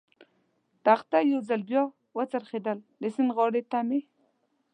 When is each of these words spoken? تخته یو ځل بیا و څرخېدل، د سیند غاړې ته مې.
تخته 0.85 1.17
یو 1.31 1.39
ځل 1.49 1.61
بیا 1.69 1.83
و 2.15 2.19
څرخېدل، 2.31 2.77
د 3.01 3.03
سیند 3.15 3.31
غاړې 3.37 3.61
ته 3.71 3.79
مې. 3.87 3.99